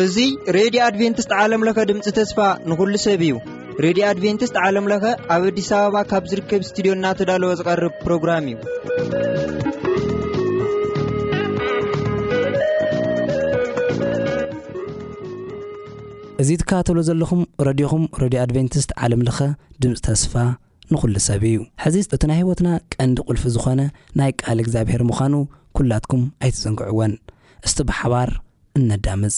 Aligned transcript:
እዙ 0.00 0.16
ሬድዮ 0.56 0.80
ኣድቨንትስት 0.88 1.30
ዓለምለኸ 1.44 1.78
ድምፂ 1.90 2.06
ተስፋ 2.18 2.38
ንኹሉ 2.70 2.92
ሰብ 3.06 3.22
እዩ 3.28 3.32
ሬድዮ 3.84 4.02
ኣድቨንትስት 4.10 4.54
ዓለምለኸ 4.64 5.04
ኣብ 5.36 5.42
ኣዲስ 5.52 5.70
ኣበባ 5.78 5.96
ካብ 6.10 6.24
ዝርከብ 6.32 6.62
ስትድዮ 6.68 6.92
እናተዳለወ 6.98 7.50
ዝቐርብ 7.62 7.94
ፕሮግራም 8.04 8.46
እዩ 8.52 8.56
እዙ 16.44 16.48
ትካባተሎ 16.62 16.98
ዘለኹም 17.10 17.40
ረድኹም 17.68 18.04
ረድዮ 18.24 18.40
ኣድቨንትስት 18.46 18.90
ዓለምለኸ 19.04 19.38
ድምፂ 19.82 19.94
ተስፋ 20.08 20.34
ንኹሉ 20.92 21.14
ሰብ 21.28 21.42
እዩ 21.48 21.56
ሕዚ 21.82 21.96
እቲ 22.14 22.22
ናይ 22.30 22.38
ሂይወትና 22.40 22.68
ቀንዲ 22.94 23.16
ቁልፊ 23.28 23.42
ዝኾነ 23.54 23.80
ናይ 24.18 24.30
ቃል 24.42 24.58
እግዚኣብሔር 24.64 25.02
ምዃኑ 25.10 25.34
ኲላትኩም 25.78 26.22
ኣይትዘንግዕዎን 26.42 27.12
እስቲ 27.68 27.78
ብሓባር 27.88 28.30
እነዳምፅ 28.80 29.36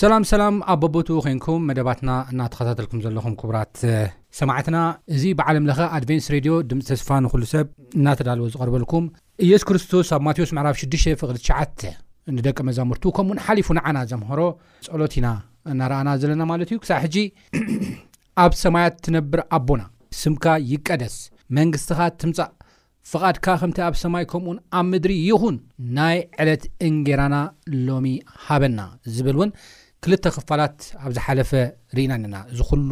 ሰላም 0.00 0.22
ሰላም 0.30 0.54
ኣ 0.70 0.74
በቦቱ 0.80 1.06
ኮንኩም 1.24 1.60
መደባትና 1.68 2.10
እናተኸታተልኩም 2.32 3.00
ዘለኹም 3.04 3.34
ክቡራት 3.40 3.76
ሰማዕትና 4.40 4.78
እዚ 5.14 5.22
ብዓለምለኸ 5.38 5.78
ኣድቨንስ 5.96 6.26
ሬድዮ 6.34 6.54
ድምፂ 6.70 6.80
ተስፋ 6.88 7.08
ንኹሉ 7.24 7.42
ሰብ 7.52 7.68
እናተዳልዎ 7.98 8.46
ዝቐርበልኩም 8.54 9.04
ኢየሱ 9.44 9.64
ክርስቶስ 9.68 10.08
ኣብ 10.16 10.22
ማቴዎስ 10.26 10.50
መዕራፍ 10.56 10.76
6ቅ99 10.82 11.86
ንደቂ 12.38 12.56
መዛሙርቱ 12.68 13.04
ከምኡውን 13.18 13.40
ሓሊፉ 13.46 13.70
ንዓና 13.78 13.98
ዘምህሮ 14.10 14.42
ፀሎት 14.88 15.16
ኢና 15.20 15.28
እናርኣና 15.74 16.10
ዘለና 16.24 16.42
ማለት 16.52 16.68
እዩ 16.74 16.78
ክሳብ 16.82 17.00
ሕጂ 17.04 17.16
ኣብ 18.44 18.52
ሰማያት 18.64 18.96
ትነብር 19.06 19.42
ኣቦና 19.60 19.82
ስምካ 20.20 20.44
ይቀደስ 20.74 21.16
መንግስትኻ 21.60 22.00
ትምፃእ 22.24 22.50
ፍቓድካ 23.12 23.46
ከምቲ 23.64 23.78
ኣብ 23.88 23.96
ሰማይ 24.04 24.26
ከምኡኡን 24.34 24.58
ኣብ 24.80 24.86
ምድሪ 24.92 25.12
ይኹን 25.30 25.58
ናይ 26.00 26.16
ዕለት 26.42 26.62
እንጌራና 26.90 27.36
ሎሚ 27.88 28.06
ሃበና 28.46 28.80
ዝብል 29.16 29.36
እውን 29.40 29.50
ክልተ 30.08 30.26
ክፋላት 30.34 30.76
ኣብ 31.04 31.08
ዝሓለፈ 31.14 31.50
ርኢና 31.96 32.12
ነና 32.24 32.34
እዚ 32.50 32.58
ኩሉ 32.68 32.90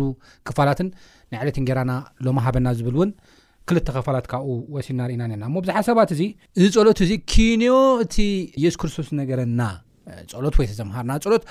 ክፋላትን 0.48 0.88
ንይ 1.32 1.38
ዕለት 1.42 1.56
ንጌራና 1.62 1.92
ሎማ 2.26 2.38
ሃበና 2.46 2.66
ዝብል 2.78 2.94
እውን 2.98 3.10
ክልተ 3.68 3.88
ክፋላት 3.96 4.26
ካብኡ 4.32 4.54
ወሲድና 4.74 5.02
ርእና 5.10 5.22
ነና 5.32 5.42
እሞ 5.50 5.56
ብዛሓሰባት 5.64 6.08
እዚ 6.14 6.22
እዚ 6.58 6.64
ፀሎት 6.78 7.00
እዚ 7.06 7.12
ኪንዮ 7.32 7.74
እቲ 8.06 8.16
የሱ 8.64 8.76
ክርስቶስ 8.82 9.08
ነገረና 9.20 9.60
ፀሎት 10.34 10.56
ወይ 10.60 10.66
ተ 10.72 10.76
ዘምሃርና 10.80 11.12
ፀሎት 11.28 11.44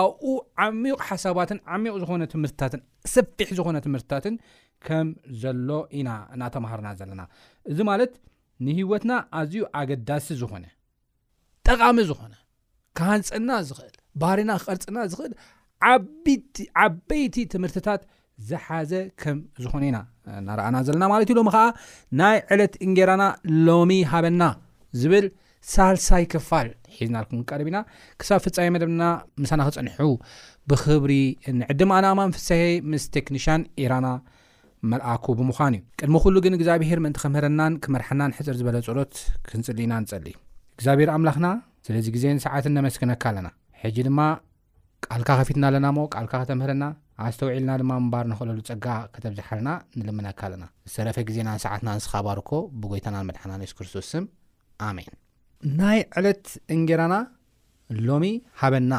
ኣብኡ 0.00 0.34
ዓሚቕ 0.66 0.98
ሓሳባትን 1.08 1.60
ዓሚቕ 1.76 1.94
ዝኾነ 2.04 2.22
ትምህርትታትን 2.36 2.82
ሰፊሕ 3.14 3.48
ዝኾነ 3.60 3.76
ትምህርትታትን 3.88 4.36
ከም 4.88 5.08
ዘሎ 5.44 5.70
ኢና 6.00 6.10
እናተምሃርና 6.36 6.88
ዘለና 7.02 7.22
እዚ 7.72 7.78
ማለት 7.92 8.12
ንህወትና 8.66 9.14
ኣዝዩ 9.40 9.62
ኣገዳሲ 9.80 10.28
ዝኾነ 10.42 10.64
ጠቃሚ 11.68 11.96
ዝኾነ 12.10 12.34
ካሃንፀና 12.98 13.50
ዝኽእል 13.70 13.96
ባህሪና 14.22 14.52
ክቐርፅና 14.62 14.98
ዝኽእል 15.12 15.32
ዓበይቲ 16.84 17.36
ትምህርትታት 17.54 18.02
ዝሓዘ 18.50 18.92
ከም 19.22 19.36
ዝኾነ 19.62 19.82
ኢና 19.90 19.98
እናርኣና 20.40 20.76
ዘለና 20.86 21.04
ማለት 21.12 21.28
እዩ 21.30 21.36
ሎሚ 21.38 21.50
ከዓ 21.54 21.64
ናይ 22.20 22.36
ዕለት 22.54 22.74
እንጌራና 22.86 23.24
ሎሚ 23.66 23.92
ሃበና 24.12 24.42
ዝብል 25.00 25.26
ሳልሳይ 25.72 26.24
ክፋል 26.32 26.68
ሒዝናኩም 26.96 27.38
ክቀርብ 27.44 27.68
ኢና 27.70 27.78
ክሳብ 28.20 28.40
ፍፃ 28.44 28.56
መደብና 28.74 29.04
ምሳና 29.42 29.60
ክፀንሑ 29.68 30.08
ብክብሪ 30.70 31.12
ንዕድማኣናማ 31.60 32.20
ንፍሳሄ 32.30 32.64
ምስ 32.90 33.04
ቴክኒሽን 33.16 33.62
ኤራና 33.84 34.08
መልኣኩ 34.92 35.24
ብምዃን 35.40 35.76
እዩ 35.78 35.82
ቅድሚ 36.00 36.16
ኩሉ 36.24 36.36
ግን 36.44 36.56
እግዚኣብሄር 36.58 36.98
ምእንቲ 37.04 37.18
ከምህረናን 37.24 37.76
ክመርሓናን 37.84 38.34
ሕፅር 38.38 38.56
ዝበለ 38.62 38.78
ፀሎት 38.88 39.14
ክንፅል 39.50 39.78
ኢና 39.86 39.94
ንፀሊ 40.04 40.26
እግዚኣብሄር 40.76 41.12
ኣምላኽና 41.16 41.48
ስለዚ 41.88 42.06
ግዜን 42.16 42.38
ሰዓትን 42.46 42.74
ነመስግነካ 42.78 43.24
ኣለና 43.30 43.48
ሕጂ 43.82 43.96
ድማ 44.06 44.20
ካልካ 45.06 45.28
ከፊትና 45.38 45.64
ኣለና 45.70 45.86
ሞ 45.96 46.02
ካልካ 46.12 46.32
ከተምህርና 46.42 46.84
ኣብ 47.24 47.28
ዝተውዒልና 47.34 47.70
ድማ 47.80 47.90
እምባር 48.02 48.24
ንክእለሉ 48.30 48.58
ፀጋ 48.68 48.86
ከተብዝሓለና 49.14 49.68
ንልምነካ 49.98 50.40
ኣለና 50.48 50.64
ዝሰረፈ 50.90 51.16
ግዜና 51.28 51.48
ንሰዓትና 51.56 51.88
ንስኻባርኮ 51.98 52.50
ብጎይታና 52.80 53.16
ንመድሓና 53.24 53.52
ንሱስ 53.60 53.74
ክርስቶስ 53.78 54.10
ኣሜን 54.88 55.14
ናይ 55.80 55.98
ዕለት 56.20 56.46
እንጌራና 56.76 57.14
ሎሚ 58.06 58.24
ሃበና 58.62 58.94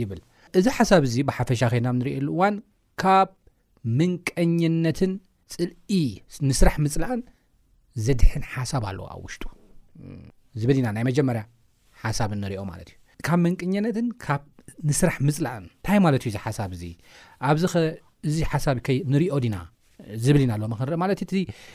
ይብል 0.00 0.20
እዚ 0.58 0.66
ሓሳብ 0.76 1.02
እዚ 1.08 1.16
ብሓፈሻ 1.30 1.60
ኸይና 1.72 1.88
ንሪየሉ 2.00 2.28
እዋን 2.34 2.56
ካብ 3.02 3.30
ምንቀኝነትን 3.98 5.12
ፅልኢ 5.54 5.92
ንስራሕ 6.48 6.74
ምፅላእን 6.84 7.22
ዘድሕን 8.06 8.44
ሓሳብ 8.54 8.82
ኣለዎ 8.90 9.06
ኣብ 9.14 9.22
ውሽጡ 9.26 9.44
ዝብል 10.62 10.78
ኢና 10.82 10.88
ናይ 10.98 11.04
መጀመርያ 11.08 11.44
ሓሳብ 12.02 12.30
እንሪኦ 12.36 12.62
ማለት 12.72 12.88
እዩ 12.92 12.97
ካብ 13.26 13.38
መንቅኘነትን 13.44 14.06
ካብ 14.24 14.42
ንስራሕ 14.88 15.16
ምፅላእን 15.28 15.64
እንታይ 15.68 15.98
ማለት 16.06 16.22
ዩ 16.26 16.30
ዝሓሳብ 16.34 16.70
እዚ 16.76 16.82
ኣብዚ 17.50 17.62
ኸ 17.72 17.82
እዚ 18.28 18.36
ሓሳብ 18.52 18.76
ንሪኦ 19.12 19.34
ድና 19.44 19.56
ዝብል 20.24 20.42
ኢናሎሚ 20.46 20.72
ክንርኢ 20.80 20.98
ማለት 21.04 21.20
እቲ 21.24 21.32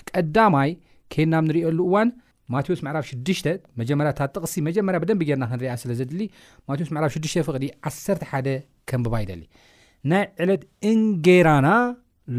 ቀዳማይ 0.09 0.69
ከናብ 1.13 1.43
ንሪኦሉ 1.49 1.79
እዋን 1.89 2.09
ማቴዎስ 2.53 2.79
መዕራፍ 2.85 3.05
6ሽ 3.11 3.41
መጀመርያ 3.81 4.11
ታጥቕሲ 4.19 4.55
መጀመርያ 4.67 4.99
ብደንብ 5.03 5.21
ጌርና 5.29 5.45
ክንርኣ 5.51 5.73
ስለ 5.83 5.91
ዘድሊ 5.99 6.21
ማቴዎስ 6.69 6.89
መዕራ 6.95 7.05
6ሽ 7.15 7.33
ፍቕዲ 7.49 7.67
11 7.91 8.49
ከምብባይደሊ 8.91 9.41
ናይ 10.11 10.23
ዕለት 10.45 10.63
እንጌራና 10.91 11.67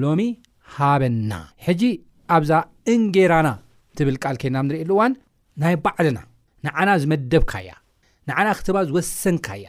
ሎሚ 0.03 0.21
ሃበና 0.77 1.33
ሕጂ 1.67 1.83
ኣብዛ 2.37 2.53
እንጌራና 2.95 3.49
ትብል 3.99 4.17
ካል 4.25 4.37
ከናብ 4.43 4.65
ንሪእየሉ 4.69 4.91
እዋን 4.97 5.13
ናይ 5.65 5.75
ባዕልና 5.87 6.21
ንዓና 6.67 6.91
ዝመደብካ 7.03 7.53
ያ 7.69 7.73
ንዓና 8.29 8.49
ክትባ 8.59 8.77
ዝወሰንካ 8.91 9.47
እያ 9.61 9.69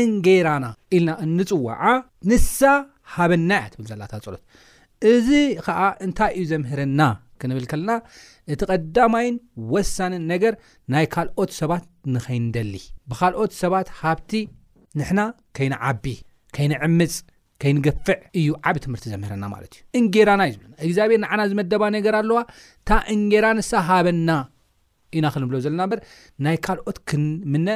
እንጌራና 0.00 0.66
ኢልና 0.96 1.10
እንፅዋዓ 1.24 1.82
ንሳ 2.30 2.58
ሃበና 3.14 3.50
እያ 3.60 3.68
ትብልዘላታ 3.74 4.14
ፀሎት 4.26 4.42
እዚ 5.12 5.28
ከዓ 5.66 5.80
እንታይ 6.06 6.32
እዩ 6.38 6.44
ዘምህረና 6.52 7.00
ክንብል 7.42 7.66
ከለና 7.70 7.92
እቲ 8.52 8.60
ቐዳማይን 8.70 9.36
ወሳኒ 9.72 10.14
ነገር 10.32 10.54
ናይ 10.92 11.06
ካልኦት 11.14 11.50
ሰባት 11.60 11.84
ንኸይንደሊ 12.14 12.74
ብካልኦት 13.10 13.52
ሰባት 13.62 13.90
ሃብቲ 14.00 14.32
ንሕና 15.00 15.20
ከይንዓቢ 15.58 16.04
ከይንዕምፅ 16.56 17.14
ከይንግፍዕ 17.62 18.18
እዩ 18.40 18.48
ዓብ 18.68 18.76
ትምህርቲ 18.84 19.04
ዘምህረና 19.12 19.44
ማለት 19.54 19.72
እዩ 19.76 19.80
እንጌራና 20.00 20.42
እዩ 20.50 20.56
ብለና 20.58 20.74
እግዚኣብሔር 20.88 21.20
ንዓና 21.24 21.40
ዝመደባ 21.52 21.82
ነገር 21.96 22.14
ኣለዋ 22.20 22.40
እታ 22.80 22.90
እንጌራ 23.14 23.46
ንሳ 23.58 23.70
ሃበና 23.88 24.30
ኢና 25.16 25.26
ክንብሎ 25.34 25.56
ዘለና 25.64 25.82
በር 25.90 26.00
ናይ 26.44 26.56
ካልኦት 26.66 26.98
ክንምነ 27.10 27.68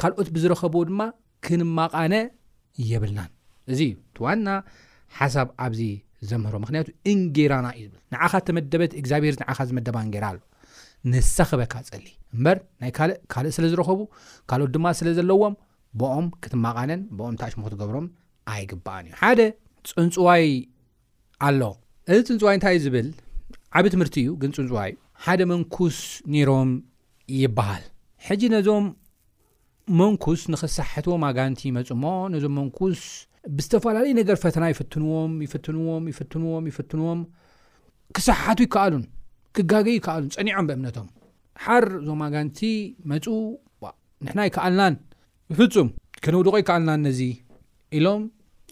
ካልኦት 0.00 0.28
ብዝረኸብዎ 0.34 0.82
ድማ 0.90 1.02
ክንማቓነ 1.46 2.14
የብልናን 2.90 3.30
እዚ 3.72 3.80
ዋና 4.24 4.48
ሓሳብ 5.18 5.48
ኣብዚ 5.64 5.80
ዘምህሮ 6.30 6.56
ምክንያቱ 6.64 6.88
እንጌራና 7.12 7.66
እዩ 7.76 7.84
ዝብል 7.90 8.00
ንዓኻ 8.14 8.32
ተመደበት 8.48 8.92
እግዚኣብሄር 9.00 9.36
ዓኻ 9.52 9.60
ዝመደባ 9.68 9.96
እንጌራ 10.06 10.24
ኣሎ 10.32 10.38
ንሳክበካ 11.12 11.74
ፀሊ 11.90 12.06
እምበር 12.36 12.58
ናይ 12.82 12.90
ካእ 12.96 13.12
ካልእ 13.32 13.54
ስለ 13.56 13.64
ዝረኸቡ 13.72 13.98
ካልኦት 14.50 14.72
ድማ 14.76 14.86
ስለ 15.00 15.08
ዘለዎም 15.18 15.54
ብኦም 16.00 16.26
ክትማቓነን 16.44 17.00
ብኦም 17.18 17.36
ታሽሙ 17.42 17.60
ክትገብሮም 17.66 18.06
ኣይግባአን 18.54 19.06
እዩ 19.08 19.14
ሓደ 19.22 19.40
ፅንፅዋይ 19.92 20.46
ኣሎ 21.48 21.60
እዚ 22.14 22.20
ፅንፅዋይ 22.30 22.54
እንታይእዩ 22.58 22.82
ዝብል 22.86 23.08
ዓብ 23.78 23.84
ትምርቲ 23.94 24.16
እዩ 24.24 24.28
ግን 24.42 24.52
ፅንፅዋይዩ 24.58 24.94
ሓደ 25.24 25.40
መንኩስ 25.50 25.96
ኔሮም 26.34 26.70
ይበሃል 27.38 27.82
ሕጂ 28.26 28.42
ነዞም 28.54 28.84
መንኩስ 30.00 30.40
ንኽሰሓሕትዎም 30.52 31.20
ማጋንቲ 31.24 31.60
መፁ 31.76 31.88
እሞ 31.96 32.04
ነዞም 32.34 32.54
መንኩስ 32.58 33.00
ብዝተፈላለዩ 33.56 34.12
ነገር 34.20 34.36
ፈተና 34.44 34.64
ይፍትንዎም 34.72 35.32
ይፍትንዎም 35.46 36.02
ይፍትንዎም 36.12 36.64
ይፍትንዎም 36.70 37.20
ክሰሓሓቱ 38.16 38.60
ይከኣሉን 38.66 39.04
ክጋገዩ 39.56 39.94
ይከኣሉን 39.98 40.32
ፀኒዖም 40.38 40.66
ብእምነቶም 40.70 41.08
ሓር 41.64 41.86
እዞም 42.00 42.22
ጋንቲ 42.36 42.60
መፁ 43.12 43.26
ንሕና 44.24 44.40
ይከኣልናን 44.48 44.94
ይፍፁም 45.52 45.88
ከነውድቆ 46.24 46.54
ይከኣልናን 46.62 47.02
ነዚ 47.06 47.20
ኢሎም 47.98 48.22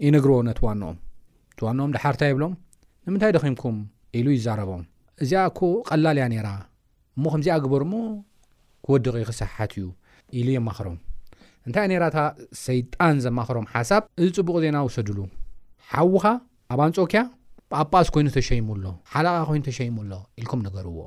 ይንግርዎ 0.07 0.39
ነተዋኖኦም 0.49 0.99
እትዋኖኦም 1.55 1.95
ድሓርታ 1.97 2.23
ይብሎም 2.33 2.55
ንምንታይ 3.07 3.33
ደኺምኩም 3.37 3.77
ኢሉ 4.19 4.27
ይዛረቦም 4.39 4.85
እዚኣ 5.25 5.47
ቀላልያ 5.89 6.25
ነራ 6.33 6.49
እሞ 7.17 7.25
ከምዚኣ 7.33 7.55
ግበር 7.65 7.83
ሞ 7.93 7.95
ክወደቂዩ 8.87 9.25
ክሰሓት 9.31 9.73
እዩ 9.79 9.87
ኢሉ 10.39 10.49
የማኽሮም 10.57 10.99
እንታይ 11.67 11.87
ነራታ 11.93 12.19
ሰይጣን 12.67 13.17
ዘማኽሮም 13.25 13.67
ሓሳብ 13.73 14.03
እዚ 14.23 14.29
ፅቡቕ 14.39 14.57
ዜና 14.65 14.77
ውሰዱሉ 14.89 15.19
ሓዊኻ 15.93 16.25
ኣብ 16.73 16.81
ኣንጾኪያ 16.87 17.23
ኣጳስ 17.81 18.09
ኮይኑ 18.15 18.29
ተሸይሙኣሎ 18.37 18.87
ሓለቃ 19.13 19.37
ኮይኑ 19.49 19.63
ተሸይሙሎ 19.69 20.13
ኢልም 20.43 20.61
ነገርዎ 20.67 21.01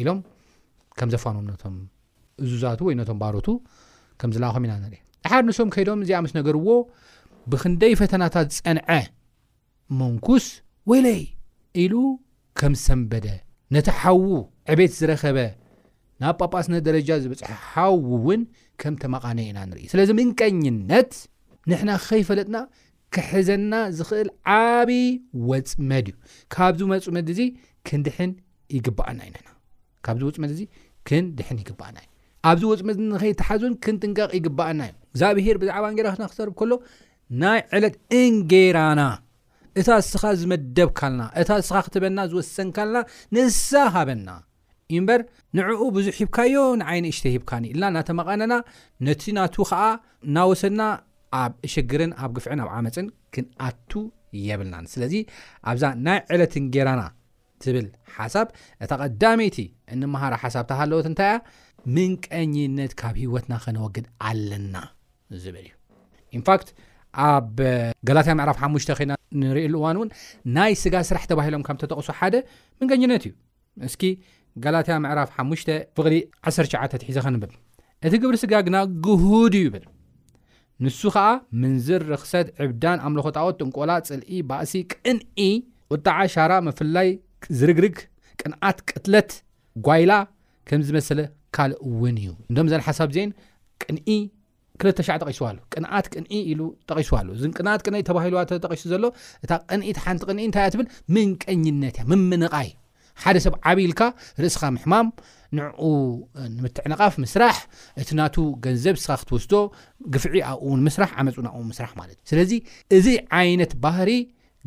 ኢሎም 0.00 0.18
ከም 0.98 1.10
ዘፋኖም 1.14 1.44
ነቶም 1.50 1.76
እዙዛቱ 2.44 2.80
ወይ 2.88 2.94
ነቶም 3.00 3.18
ባሮቱ 3.22 3.48
ከም 4.20 4.30
ዝለኣኹም 4.36 4.64
ኢና 4.66 4.72
ንርእ 4.84 5.00
ንሓደ 5.26 5.42
ንስም 5.50 5.68
ከይዶም 5.74 6.00
እዚኣ 6.04 6.18
ምስ 6.24 6.32
ነገርዎ 6.38 6.68
ብክንደይ 7.52 7.94
ፈተናታት 8.00 8.48
ዝፀንዐ 8.56 8.88
መንኩስ 10.00 10.44
ወይለይ 10.90 11.20
ኢሉ 11.82 11.94
ከም 12.60 12.72
ሰንበደ 12.86 13.26
ነቲ 13.74 13.86
ሓዊ 14.02 14.24
ዕቤየት 14.72 14.92
ዝረኸበ 14.98 15.38
ናብ 16.22 16.34
ጳጳስነት 16.42 16.82
ደረጃ 16.88 17.08
ዝብፅሐ 17.24 17.50
ሓዊ 17.72 17.94
እውን 18.16 18.42
ከም 18.80 18.94
ተማቓነ 19.02 19.38
ኢና 19.50 19.58
ንርኢ 19.68 19.84
ስለዚ 19.92 20.08
ምንቀኝነት 20.18 21.12
ንሕና 21.70 21.90
ከይፈለጥና 22.08 22.56
ክሕዘና 23.14 23.72
ዝኽእል 23.96 24.28
ዓብዪ 24.56 24.92
ወፅመድ 25.50 26.06
እዩ 26.12 26.16
ካብዚ 26.54 26.80
መፁመድ 26.92 27.26
እዚ 27.34 27.40
ክንድሕን 27.88 28.30
ይግባኣና 28.76 29.20
እዩ 29.28 29.34
ንና 29.36 29.48
ካብዚ 30.06 30.22
ወፅመድ 30.30 30.52
እዚ 30.56 30.62
ክንድሕን 31.08 31.58
ይግባኣና 31.62 31.98
እዩ 32.04 32.08
ኣብዚ 32.50 32.62
ወፅምድ 32.72 32.98
ንኸይተሓዙን 33.10 33.74
ክንጥንቀቕ 33.84 34.30
ይግበኣና 34.38 34.80
እዩዩ 34.90 34.98
ዛ 35.20 35.28
ብሄር 35.38 35.56
ብዛዕባ 35.62 35.84
እንጌራ 35.92 36.06
ክትና 36.14 36.26
ክሰርብ 36.32 36.54
ከሎ 36.60 36.72
ናይ 37.42 37.60
ዕለት 37.76 37.96
እንጌራና 38.22 39.00
እታ 39.80 39.88
እስኻ 40.02 40.22
ዝመደብካለና 40.40 41.22
እታ 41.40 41.50
እስኻ 41.62 41.76
ክትበና 41.86 42.18
ዝወሰንካ 42.30 42.76
ለና 42.94 43.02
ንሳ 43.34 43.68
ሃበና 43.94 44.28
እዩ 44.92 44.98
ምበር 45.04 45.20
ንዕኡ 45.58 45.80
ብዙሕ 45.96 46.14
ሂብካዮ 46.22 46.54
ንዓይኒ 46.80 47.06
እሽተ 47.14 47.24
ሂብካን 47.34 47.64
ኢልና 47.70 47.84
እናተመቐነና 47.92 48.54
ነቲ 49.06 49.22
ናቱ 49.38 49.54
ከዓ 49.70 49.80
እናወሰድና 50.26 50.82
ኣብ 51.42 51.52
እሽግርን 51.66 52.12
ኣብ 52.22 52.30
ግፍዕን 52.36 52.60
ኣብ 52.64 52.70
ዓመፅን 52.78 53.06
ክንኣቱ 53.34 53.90
የብልናን 54.48 54.84
ስለዚ 54.94 55.14
ኣብዛ 55.70 55.84
ናይ 56.06 56.18
ዕለትን 56.34 56.64
ጌራና 56.76 57.02
ትብል 57.64 57.86
ሓሳብ 58.14 58.48
እታ 58.84 58.90
ቀዳመይቲ 59.02 59.58
እንምሃራ 59.94 60.34
ሓሳብታ 60.44 60.70
ሃለወት 60.80 61.06
እንታይ 61.10 61.32
እያ 61.34 61.42
ምንቀኝነት 61.94 62.92
ካብ 63.00 63.16
ሂወትና 63.22 63.52
ከነወግድ 63.64 64.06
ኣለና 64.28 64.76
ዝብል 65.42 65.66
እዩ 66.26 66.38
ንፋት 66.40 66.66
ኣብ 67.28 67.56
ጋላትያ 68.08 68.32
ምዕራፍ 68.38 68.58
5 68.66 68.92
ኮይና 68.98 69.12
ንሪእሉ 69.40 69.74
እዋን 69.80 69.96
እውን 69.98 70.10
ናይ 70.56 70.72
ስጋ 70.82 70.94
ስራሕ 71.08 71.24
ተባሂሎም 71.30 71.64
ካብ 71.66 71.76
ተጠቕሶ 71.82 72.08
ሓደ 72.18 72.34
ምንገኝነት 72.80 73.24
እዩ 73.28 73.32
እስኪ 73.88 74.02
ጋላትያ 74.64 74.94
ምዕራፍ 75.04 75.30
5 75.42 75.72
ፍቕሊ1ሸትሒዘ 75.98 77.18
ኸንብብ 77.26 77.52
እቲ 78.06 78.14
ግብሪ 78.22 78.36
ስጋ 78.42 78.52
ግና 78.66 78.76
ጉህድ 79.06 79.54
ዩ 79.60 79.62
ይብል 79.68 79.84
ንሱ 80.84 81.00
ከዓ 81.14 81.26
ምንዝር 81.62 82.02
ርክሰት 82.12 82.48
ዕብዳን 82.64 82.98
ኣምለኮ 83.06 83.26
ጣወት 83.36 83.56
ጥንቆላ 83.60 83.90
ፅልኢ 84.08 84.38
ባእሲ 84.48 84.72
ቅንኢ 84.92 85.44
ቁጣዓ 85.94 86.18
ሻራ 86.34 86.52
መፍላይ 86.68 87.08
ዝርግርግ 87.58 87.96
ቅንዓት 88.40 88.78
ቅትለት 88.90 89.32
ጓይላ 89.86 90.12
ከም 90.68 90.82
ዝመሰለ 90.88 91.20
ካልእ 91.56 91.78
እውን 91.88 92.16
እዩ 92.22 92.30
እዶም 92.50 92.68
ዘን 92.72 92.82
ሓሳብ 92.86 93.08
ዜን 93.16 93.30
ቅንዒ 93.84 94.08
2ሸ 94.90 95.08
ጠቂሱዋሉ 95.22 95.56
ቅንኣት 95.74 96.06
ቅንዒ 96.12 96.26
ኢሉ 96.50 96.60
ጠቂሱዋሉ 96.90 97.26
እ 97.38 97.50
ቅንኣት 97.58 97.80
ቅን 97.86 97.94
ተባሂዋጠቂሱ 98.08 98.82
ዘሎ 98.92 99.04
እታ 99.44 99.52
ቅንኢት 99.72 99.98
ሓንቲ 100.04 100.22
ቅንዒ 100.30 100.38
እንታይ 100.48 100.64
እያ 100.64 100.72
ትብል 100.74 100.88
ምንቀኝነት 101.16 101.96
እያ 102.00 102.04
ምምንቃይ 102.12 102.70
ሓደ 103.22 103.36
ሰብ 103.44 103.54
ዓቢልካ 103.70 104.02
ርእስኻ 104.42 104.62
ምሕማም 104.76 105.08
ንኡ 105.56 105.80
ንምትዕነቓፍ 106.56 107.14
ምስራሕ 107.24 107.56
እቲ 108.02 108.10
ናቱ 108.20 108.36
ገንዘብ 108.64 108.96
ስኻ 109.02 109.16
ክትወስዶ 109.22 109.54
ግፍዒ 110.14 110.36
ኣብ 110.50 110.60
ውን 110.68 110.80
ምስራሕ 110.88 111.10
ዓመፁንኣ 111.22 111.50
ውን 111.58 111.68
ምስራሕ 111.72 111.90
ማለት 112.00 112.16
እዩ 112.20 112.28
ስለዚ 112.32 112.52
እዚ 112.98 113.06
ዓይነት 113.40 113.74
ባህሪ 113.84 114.10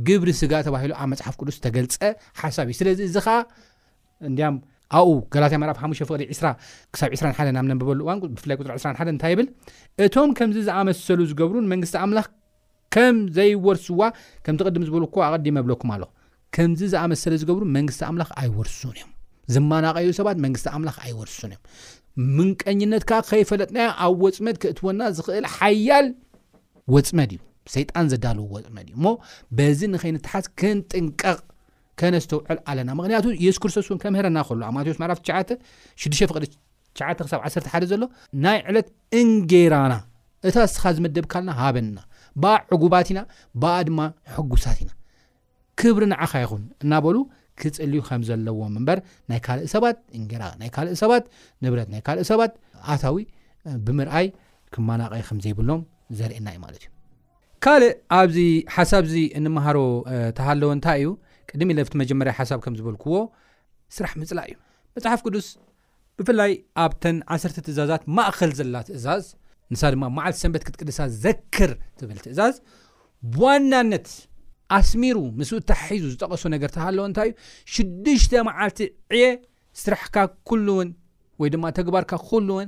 ግብሪ 0.08 0.30
ስጋ 0.42 0.54
ተባሂሉ 0.68 0.94
ኣብ 1.02 1.08
መፅሓፍ 1.14 1.36
ቅዱስ 1.42 1.58
ዝተገልፀ 1.60 2.02
ሓሳብ 2.42 2.66
እዩ 2.72 2.78
ስለዚ 2.82 3.00
እዚ 3.10 3.16
ኸዓ 3.28 3.38
እ 4.30 4.62
ኣብኡ 4.98 5.14
ጋላትያ 5.34 5.58
መዕራፍ 5.62 5.78
ሓ 5.84 5.96
ፍቅሪ 6.10 6.24
20 6.36 6.52
ክሳብ 6.94 7.12
21 7.20 7.52
ናብ 7.58 7.66
ነንበበሉ 7.72 8.00
እዋን 8.06 8.20
ብፍላይ 8.38 8.56
ፅራ 8.64 8.74
21 8.80 9.12
እንታይ 9.14 9.32
ይብል 9.34 9.48
እቶም 10.06 10.32
ከምዚ 10.38 10.58
ዝኣመሰሉ 10.68 11.20
ዝገብሩን 11.32 11.66
መንግስቲ 11.74 11.96
ኣምላኽ 12.04 12.28
ከም 12.96 13.16
ዘይወርስዋ 13.38 14.02
ከምቲቅድም 14.46 14.84
ዝበሉ 14.88 15.04
ኳ 15.16 15.26
ኣቐዲመ 15.28 15.60
ብለኩም 15.66 15.90
ኣሎ 15.96 16.04
ከምዚ 16.58 16.82
ዝኣመሰሉ 16.94 17.34
ዝገብሩ 17.42 17.64
መንግስቲ 17.78 18.02
ኣምላኽ 18.10 18.30
ኣይወርስሱን 18.42 18.94
እዮም 18.98 19.08
ዝማናቀዩ 19.54 20.08
ሰባት 20.20 20.38
መንግስቲ 20.46 20.68
ኣምላኽ 20.76 20.98
ኣይወርስሱን 21.08 21.52
እዮም 21.56 21.64
ምንቀኝነት 22.38 23.04
ከዓ 23.10 23.20
ከይፈለጥናዮ 23.32 23.90
ኣብ 24.06 24.14
ወፅመድ 24.26 24.58
ክእትወና 24.64 25.02
ዝኽእል 25.18 25.48
ሓያል 25.56 26.08
ወፅመድ 26.96 27.32
እዩ 27.36 27.40
ሰይጣን 27.76 28.08
ዘዳልው 28.14 28.46
ወፅመድ 28.56 28.88
እዩ 28.92 28.96
እሞ 29.00 29.08
በዚ 29.58 29.80
ንኸይኒ 29.94 30.18
ትሓስ 30.28 30.48
ክን 30.62 30.80
ጥንቀቕ 30.94 31.40
ከነዝተውዕል 32.00 32.58
ኣለና 32.70 32.90
ምክንያቱ 33.00 33.26
የሱስ 33.44 33.60
ክርስቶስ 33.64 33.88
ን 33.96 33.98
ከምህረና 34.04 34.40
ከሉ 34.48 34.62
ኣብማዎስ 34.70 34.98
መዕፍ 35.04 35.20
6ፍቅ9ሳ1 36.06 37.68
ሓደ 37.74 37.84
ዘሎ 37.92 38.04
ናይ 38.46 38.58
ዕለት 38.70 38.88
እንጌራና 39.20 39.94
እታ 40.50 40.58
ስኻ 40.74 40.84
ዝመደብካልና 40.98 41.52
ሃበንና 41.62 42.00
ብኣ 42.44 42.54
ዕጉባት 42.76 43.08
ኢና 43.12 43.20
ብኣ 43.62 43.72
ድማ 43.88 44.00
ሕጉሳት 44.36 44.80
ኢና 44.84 44.92
ክብሪ 45.82 46.04
ንዓኻ 46.14 46.32
ይኹን 46.44 46.64
እናበሉ 46.84 47.18
ክፅልዩ 47.62 48.00
ከምዘለዎም 48.08 48.74
ምበር 48.78 49.00
ናይ 49.32 49.40
ካልእ 49.46 49.68
ሰባት 49.76 49.98
እንጌራ 50.20 50.44
ናይ 50.62 50.70
ካልእ 50.76 50.96
ሰባት 51.04 51.24
ንብረት 51.66 51.90
ናይ 51.94 52.02
ካልእ 52.08 52.26
ሰባት 52.32 52.54
ኣታዊ 52.94 53.18
ብምርኣይ 53.86 54.28
ክመናቀይ 54.76 55.24
ከምዘይብሎም 55.28 55.82
ዘርእየና 56.18 56.48
እዩ 56.56 56.60
ማለት 56.66 56.80
እዩ 56.84 56.88
ካልእ 57.66 57.94
ኣብዚ 58.20 58.38
ሓሳብ 58.76 59.04
ዚ 59.14 59.22
እንምሃሮ 59.40 59.78
ተሃለወ 60.40 60.72
እንታይ 60.78 61.00
እዩ 61.06 61.10
ቅድሚ 61.52 61.70
ኢለ 61.74 61.80
ብቲ 61.88 61.96
መጀመርያ 62.04 62.32
ሓሳብ 62.40 62.60
ከም 62.66 62.74
ዝበልክዎ 62.80 63.16
ስራሕ 63.96 64.12
ምፅላእ 64.22 64.46
እዩ 64.50 64.56
መፅሓፍ 64.96 65.20
ቅዱስ 65.26 65.48
ብፍላይ 66.20 66.52
ኣብተን 66.84 67.18
ዓሰርተ 67.36 67.58
ትእዛዛት 67.68 68.04
ማእኸል 68.18 68.52
ዘላ 68.60 68.76
ትእዛዝ 68.88 69.24
ንሳ 69.74 69.82
ድማ 69.94 70.04
ማዓልቲ 70.18 70.38
ሰንበት 70.44 70.64
ክትቅድሳ 70.68 71.00
ዘክር 71.24 71.72
ትብል 72.00 72.18
ትእዛዝ 72.26 72.56
ብዋናነት 73.34 74.08
ኣስሚሩ 74.78 75.18
ምስ 75.40 75.50
ታሒዙ 75.72 76.04
ዝጠቐሶ 76.14 76.44
ነገር 76.56 76.70
እተሃለዎ 76.72 77.04
እንታይ 77.10 77.30
እዩ 77.32 77.38
ሽዱሽተ 77.74 78.32
መዓልቲ 78.50 78.80
ዕየ 79.16 79.26
ስራሕካ 79.84 80.16
ኩሉ 80.50 80.68
ውን 80.80 80.90
ወይ 81.42 81.50
ድማ 81.54 81.66
ተግባርካ 81.80 82.12
ኩሉውን 82.30 82.68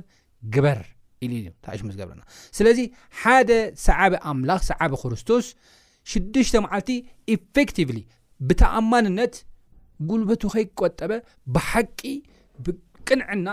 ግበር 0.54 0.80
ኢሉ 1.24 1.32
ኢልዩ 1.38 1.48
ታ 1.64 1.74
እሽ 1.76 1.80
ዝገብርና 1.94 2.22
ስለዚ 2.56 2.78
ሓደ 3.20 3.50
ሰዓበ 3.86 4.12
ኣምላኽ 4.32 4.60
ሰዓበ 4.70 4.92
ክርስቶስ 5.02 5.46
ሽዱሽተ 6.12 6.54
መዓልቲ 6.64 6.90
ኤፌቲቭሊ 7.34 7.96
ብተኣማንነት 8.48 9.34
ጉልበቱ 10.08 10.42
ከይቆጠበ 10.54 11.12
ብሓቂ 11.54 12.00
ብቅንዕና 12.66 13.48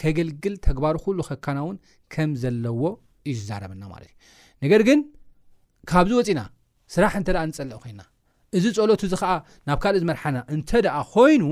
ከገልግል 0.00 0.54
ተግባሩ 0.66 0.96
ኩሉ 1.04 1.18
ኸካና 1.28 1.58
እውን 1.64 1.76
ከም 2.14 2.30
ዘለዎ 2.42 2.82
እይዛረበና 3.30 3.82
ማለት 3.94 4.10
እዩ 4.10 4.26
ነገር 4.64 4.80
ግን 4.88 5.00
ካብዚ 5.90 6.12
ወፅና 6.20 6.40
ስራሕ 6.94 7.12
እንተ 7.20 7.28
ደኣ 7.36 7.42
ንፀልእ 7.50 7.78
ኮይና 7.84 8.00
እዚ 8.58 8.64
ፀሎት 8.78 9.02
እዚ 9.06 9.14
ከዓ 9.22 9.32
ናብ 9.68 9.78
ካልእ 9.84 10.00
ዝመርሓና 10.02 10.36
እንተ 10.54 10.70
ደኣ 10.86 10.96
ኮይኑ 11.14 11.44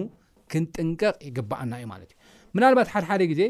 ክንጥንቀቕ 0.52 1.16
ይግባኣና 1.28 1.72
እዩ 1.80 1.86
ማለት 1.94 2.10
እዩ 2.12 2.18
ምናልባት 2.56 2.88
ሓድሓደ 2.92 3.22
ግዜ 3.32 3.42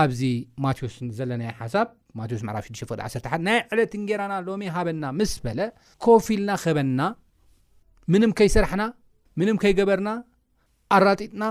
ኣብዚ 0.00 0.20
ማቴዎስ 0.64 0.96
ዘለናይ 1.18 1.52
ሓሳብ 1.60 1.88
ማዎስ 2.18 2.42
ዕብ 2.58 2.66
611 2.82 3.26
ናይ 3.46 3.58
ዕለት 3.72 3.92
ንጌራና 4.02 4.34
ሎሚ 4.48 4.62
ሃበና 4.76 5.04
ምስ 5.20 5.32
በለ 5.46 5.60
ኮፊ 6.06 6.26
ልና 6.40 6.50
ከበና 6.64 7.00
ምንም 8.12 8.30
ከይሰራሕና 8.38 8.82
ምንም 9.40 9.56
ከይገበርና 9.62 10.10
ኣራጢጥና 10.96 11.44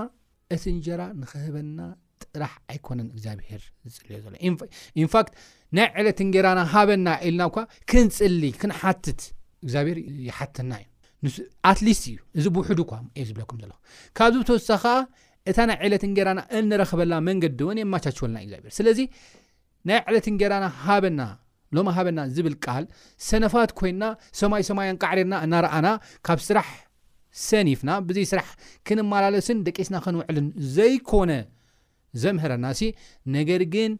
እቲ 0.54 0.62
እንጀራ 0.74 1.02
ንክህበና 1.20 1.80
ጥራሕ 2.22 2.52
ኣይኮነን 2.72 3.08
እግዚኣብሄር 3.14 3.62
ዝፅልዮ 3.94 4.18
ዘሎ 4.24 4.32
እንፋክት 5.04 5.32
ናይ 5.76 5.88
ዕለት 6.00 6.18
ንጌራና 6.28 6.60
ሃበና 6.72 7.08
ኢልና 7.26 7.42
ኳ 7.54 7.64
ክንፅልይ 7.90 8.52
ክንሓትት 8.62 9.20
እግዚኣብሄር 9.64 9.98
ይሓትና 10.28 10.72
እዩ 10.82 10.88
ን 11.40 11.44
ኣትሊስት 11.70 12.04
እዩ 12.10 12.16
እዚ 12.38 12.44
ብውሑዱ 12.56 12.80
ኳ 12.92 12.96
ዝብለኩም 13.28 13.58
ዘሎ 13.64 13.72
ካብዚ 14.18 14.36
ብተወሳኪ 14.42 14.78
ከዓ 14.86 14.94
እታ 15.50 15.58
ናይ 15.70 15.78
ዕለት 15.86 16.02
ንጌራና 16.10 16.40
እንረክበና 16.60 17.12
መንገዲ 17.28 17.60
እውን 17.66 17.78
የማቻቸወልና 17.82 18.38
እግዚብሄር 18.46 18.74
ስለዚ 18.78 18.98
ናይ 19.90 20.00
ዕለት 20.10 20.26
ንጌራና 20.36 20.66
ሃበና 20.84 21.20
ሎሚ 21.76 21.88
ሃበና 21.96 22.20
ዝብልቃል 22.34 22.84
ሰነፋት 23.28 23.70
ኮይንና 23.78 24.04
ሰማይ 24.40 24.62
ሰማያን 24.68 24.98
ቃዕሪና 25.02 25.32
እናርኣና 25.46 25.88
ካብ 26.28 26.40
ስራሕ 26.48 26.70
ሰኒፍና 27.48 27.90
ብዙ 28.08 28.18
ስራሕ 28.32 28.48
ክንመላለስን 28.88 29.58
ደቂስና 29.66 29.96
ከንውዕሉን 30.06 30.46
ዘይኮነ 30.76 31.32
ዘምህረና 32.22 32.66
እሲ 32.76 32.82
ነገር 33.36 33.62
ግን 33.74 33.92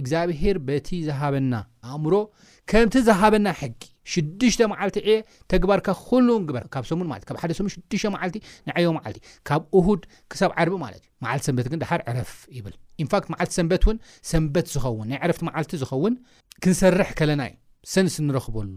እግዚኣብሄር 0.00 0.56
በቲ 0.68 0.88
ዝሃበና 1.08 1.52
ኣእምሮ 1.90 2.14
ከምቲ 2.70 2.94
ዝሃበና 3.08 3.46
ሕጊ 3.60 3.80
ሽድሽተ 4.12 4.62
መዓልቲ 4.72 4.96
የ 5.10 5.14
ተግባርካ 5.52 5.88
ኩሉ 6.08 6.28
ርካብ 6.66 6.84
ሰሙን 6.90 7.06
ካብ 7.28 7.36
ሓደ 7.42 7.52
ሰሙን 7.58 7.70
ሽሽ 7.74 8.02
ማዓልቲ 8.14 8.36
ንዓዮዓልቲ 8.68 9.18
ካብ 9.48 9.62
ሁድ 9.86 10.02
ክሳብ 10.32 10.50
ዓርቢ 10.62 10.74
ማትእዩዓቲ 10.82 11.42
ሰትግድሓ 11.58 11.90
ዕረፍ 12.12 12.32
ይብል 12.56 12.74
ንፋት 13.04 13.24
ማዓልቲ 13.34 13.52
ሰበት 13.60 13.84
እውን 13.86 13.98
ሰንበት 14.30 14.66
ዝኸውን 14.74 15.06
ናይ 15.12 15.18
ረፍቲ 15.32 15.42
ዓልቲ 15.60 15.72
ዝኸውን 15.82 16.14
ክንሰርሕ 16.64 17.10
ከለና 17.20 17.42
እዩ 17.50 17.56
ሰንስ 17.92 18.14
ንረኽበሉ 18.26 18.68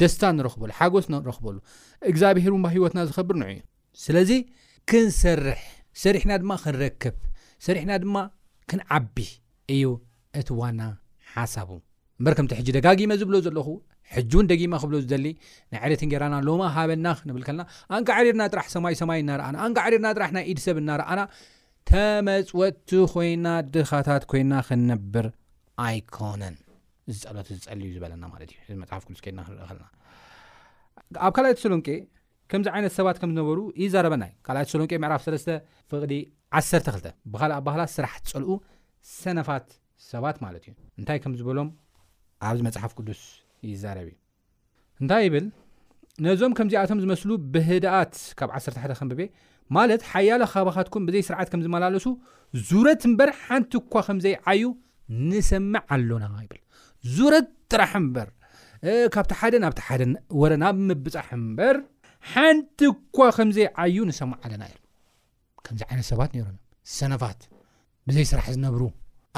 ደስታ 0.00 0.22
ንረክበሉ 0.38 0.70
ሓጎስ 0.78 1.06
ንረኽበሉ 1.12 1.56
እግዚኣብሄርን 2.10 2.64
ሂወትና 2.76 3.00
ዝኸብር 3.10 3.36
ንዕዩ 3.42 3.58
ስለዚ 4.04 4.30
ክንሰርሕ 4.90 5.60
ሰሪሕና 6.04 6.32
ማ 6.50 6.52
ክንረክብ 6.64 7.16
ሰሪሕና 7.66 7.92
ድማ 8.04 8.16
ክንዓቢ 8.70 9.16
እዩ 9.76 9.84
እቲ 10.40 10.48
ዋና 10.60 10.80
ሓሳቡ 11.34 11.70
በር 12.24 12.34
ከምቲ 12.38 12.52
ሕጂ 12.60 12.68
ደጋጊመ 12.76 13.12
ዝብሎ 13.20 13.34
ዘለኹ 13.46 13.68
ሕጁን 14.14 14.46
ደጊማ 14.50 14.74
ክብሎ 14.82 14.96
ዝሊ 15.12 15.26
ናይ 15.72 15.80
ዓትንጌራና 15.96 16.36
ሎማ 16.46 16.62
ሃበና 16.76 17.06
ንብል 17.28 17.42
ከለና 17.48 17.62
ኣንካ 17.96 18.08
ዓሪርና 18.20 18.42
ጥራ 18.52 18.60
ሰማይማይ 18.74 19.20
እናና 19.22 19.84
ዕርናራ 19.88 20.24
ናይ 20.36 20.44
ኢድ 20.52 20.60
ሰብ 20.66 20.78
እናርኣና 20.82 21.22
ተመፅወጥቱ 21.90 22.90
ኮይና 23.14 23.46
ድኻታት 23.74 24.24
ኮይና 24.32 24.52
ክንነብር 24.68 25.26
ኣይኮነን 25.86 26.56
ዝፀሎት 27.18 27.48
ዝፀልዩ 27.62 27.88
ዝበለና 27.96 28.24
ማዩእዚመሓፍዱስና 28.32 29.38
ኣብ 31.26 31.32
ካልይተ 31.36 31.58
ሰሎንቄ 31.64 31.88
ከምዚ 32.52 32.68
ዓይነት 32.76 32.92
ሰባት 32.98 33.16
ከምዝነበሩ 33.22 33.58
እዩ 33.80 33.86
ዘረበና 33.94 34.24
ካ 34.46 34.62
ሰሎቄ 34.72 34.92
ዕራፍ 35.08 35.22
ፍቅዲ 35.92 36.14
12 36.60 37.06
ብካእ 37.34 37.52
ኣባህላ 37.58 37.82
ስራሕ 37.96 38.14
ፀልኡ 38.32 38.50
ሰነፋት 39.22 39.68
ሰባት 40.10 40.36
ማለት 40.46 40.64
እዩእንታይ 40.72 41.20
ከዝበሎም 41.24 41.68
ኣብዚ 42.50 42.60
መፅሓፍ 42.68 42.92
ቅዱስ 42.98 43.20
ይዛብ 43.70 43.98
እዩእንታይ 44.04 45.22
ይብል 45.26 45.46
ነዞም 46.24 46.52
ከምዚኣቶም 46.58 46.98
ዝመስሉ 47.02 47.30
ብህዳኣት 47.52 48.14
ካብ 48.38 48.50
ዓሰርተ 48.56 48.76
ሓደ 48.82 48.92
ከንብቤ 48.98 49.20
ማለት 49.76 50.00
ሓያለ 50.10 50.42
ካባኻትኩም 50.52 51.04
ብዘይ 51.08 51.22
ስርዓት 51.28 51.48
ከም 51.52 51.60
ዝመላለሱ 51.64 52.06
ዙረት 52.68 53.02
እምበር 53.08 53.30
ሓንቲ 53.44 53.72
እኳ 53.82 53.94
ከምዘይ 54.08 54.34
ዓዩ 54.52 54.62
ንሰማዕ 55.30 55.82
ኣሎና 55.94 56.24
ይብል 56.46 56.60
ዙረት 57.16 57.48
ጥራሕ 57.72 57.92
እምበር 58.02 58.28
ካብቲ 59.14 59.32
ሓደ 59.40 59.54
ናብቲ 59.64 59.80
ሓደ 59.88 60.02
ወረ 60.42 60.52
ናብ 60.64 60.76
ምብፃሕ 60.88 61.28
እምበር 61.38 61.76
ሓንቲ 62.32 62.78
እኳ 62.92 63.16
ከምዘይ 63.38 63.66
ዓዩ 63.84 63.96
ንሰማዕ 64.10 64.38
ኣለና 64.46 64.62
ኢ 64.72 64.76
ከምዚ 65.66 65.82
ዓይነት 65.88 66.06
ሰባት 66.12 66.30
ነይሮም 66.36 66.50
እዮ 66.52 66.58
ሰነፋት 66.98 67.40
ብዘይ 68.08 68.24
ስራሕ 68.32 68.46
ዝነብሩ 68.56 68.82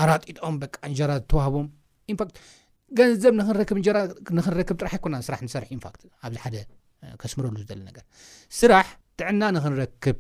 ኣራጢጦም 0.03 0.55
በቂ 0.63 0.75
እንጀራ 0.91 1.11
ዝተዋህቦም 1.21 1.67
ኢንፋት 2.13 2.31
ገንብ 2.99 3.41
ክክብ 3.69 3.79
ክራ 8.59 8.75
ጥዕና 9.21 9.45
ንክንክብ 9.55 10.17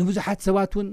ንብዙሓት 0.00 0.40
ሰባት 0.46 0.72
ውን 0.78 0.86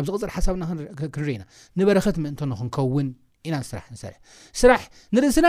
ኣብዚቅፅር 0.00 0.30
ሓሳክንርኢና 0.34 1.42
ንበረኸት 1.78 2.16
ም 2.22 2.30
ክንከውን 2.40 3.08
ኢናስራ 3.48 3.78
ርስራ 3.94 4.72
ንርእስና 5.16 5.46